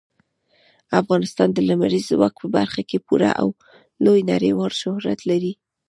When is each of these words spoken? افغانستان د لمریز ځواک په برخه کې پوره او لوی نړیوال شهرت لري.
افغانستان 1.01 1.49
د 1.53 1.59
لمریز 1.69 2.05
ځواک 2.11 2.33
په 2.41 2.47
برخه 2.57 2.81
کې 2.89 2.97
پوره 3.07 3.31
او 3.41 3.47
لوی 4.03 4.21
نړیوال 4.33 4.71
شهرت 4.81 5.19
لري. 5.29 5.53